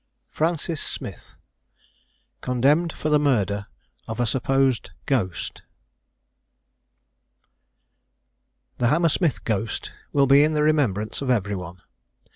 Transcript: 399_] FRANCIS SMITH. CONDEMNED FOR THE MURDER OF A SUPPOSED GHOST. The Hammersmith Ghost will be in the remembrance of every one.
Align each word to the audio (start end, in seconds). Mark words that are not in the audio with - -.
399_] 0.33 0.35
FRANCIS 0.35 0.81
SMITH. 0.81 1.35
CONDEMNED 2.41 2.91
FOR 2.91 3.09
THE 3.09 3.19
MURDER 3.19 3.67
OF 4.07 4.19
A 4.19 4.25
SUPPOSED 4.25 4.89
GHOST. 5.05 5.61
The 8.79 8.87
Hammersmith 8.87 9.43
Ghost 9.43 9.91
will 10.11 10.25
be 10.25 10.43
in 10.43 10.53
the 10.53 10.63
remembrance 10.63 11.21
of 11.21 11.29
every 11.29 11.55
one. 11.55 11.83